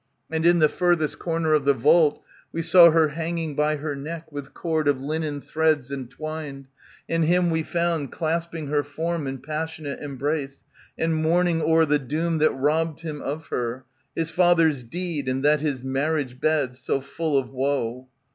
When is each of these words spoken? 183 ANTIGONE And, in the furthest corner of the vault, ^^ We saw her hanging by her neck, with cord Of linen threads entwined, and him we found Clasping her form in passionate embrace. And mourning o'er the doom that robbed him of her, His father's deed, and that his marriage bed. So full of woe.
183 0.29 0.35
ANTIGONE 0.35 0.35
And, 0.35 0.55
in 0.55 0.59
the 0.59 0.77
furthest 1.07 1.19
corner 1.19 1.53
of 1.53 1.65
the 1.65 1.75
vault, 1.75 2.21
^^ 2.21 2.21
We 2.51 2.63
saw 2.63 2.89
her 2.89 3.09
hanging 3.09 3.55
by 3.55 3.75
her 3.75 3.95
neck, 3.95 4.31
with 4.31 4.51
cord 4.51 4.87
Of 4.87 4.99
linen 4.99 5.41
threads 5.41 5.91
entwined, 5.91 6.65
and 7.07 7.23
him 7.23 7.51
we 7.51 7.61
found 7.61 8.11
Clasping 8.11 8.65
her 8.65 8.81
form 8.81 9.27
in 9.27 9.37
passionate 9.37 9.99
embrace. 10.01 10.63
And 10.97 11.13
mourning 11.15 11.61
o'er 11.61 11.85
the 11.85 11.99
doom 11.99 12.39
that 12.39 12.49
robbed 12.49 13.01
him 13.01 13.21
of 13.21 13.45
her, 13.49 13.85
His 14.15 14.31
father's 14.31 14.83
deed, 14.83 15.29
and 15.29 15.45
that 15.45 15.61
his 15.61 15.83
marriage 15.83 16.39
bed. 16.39 16.75
So 16.75 16.99
full 16.99 17.37
of 17.37 17.51
woe. 17.51 18.07